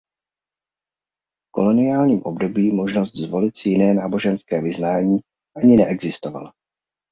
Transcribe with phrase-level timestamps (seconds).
[1.47, 5.19] V koloniálním období možnost zvolit si jiné náboženské vyznání
[5.55, 6.53] ani neexistovala.